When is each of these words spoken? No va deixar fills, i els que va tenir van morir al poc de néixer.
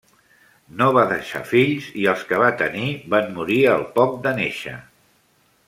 No 0.77 0.87
va 0.97 1.03
deixar 1.11 1.41
fills, 1.49 1.91
i 2.03 2.07
els 2.13 2.25
que 2.31 2.39
va 2.45 2.49
tenir 2.63 2.89
van 3.15 3.29
morir 3.37 3.61
al 3.75 3.85
poc 4.01 4.17
de 4.27 4.35
néixer. 4.43 4.75